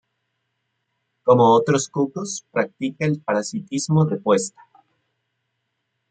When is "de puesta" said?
4.05-4.59